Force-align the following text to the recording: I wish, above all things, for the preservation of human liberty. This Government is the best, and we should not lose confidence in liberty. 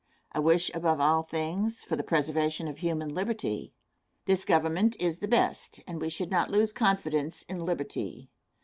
I 0.31 0.39
wish, 0.39 0.71
above 0.73 0.99
all 0.99 1.21
things, 1.21 1.83
for 1.83 1.95
the 1.95 2.01
preservation 2.01 2.67
of 2.67 2.79
human 2.79 3.13
liberty. 3.13 3.75
This 4.25 4.45
Government 4.45 4.95
is 4.99 5.19
the 5.19 5.27
best, 5.27 5.79
and 5.85 6.01
we 6.01 6.09
should 6.09 6.31
not 6.31 6.49
lose 6.49 6.73
confidence 6.73 7.43
in 7.43 7.63
liberty. 7.63 8.31